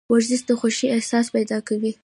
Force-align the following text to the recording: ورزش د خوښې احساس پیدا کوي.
ورزش 0.11 0.41
د 0.47 0.51
خوښې 0.59 0.87
احساس 0.95 1.25
پیدا 1.35 1.57
کوي. 1.67 1.91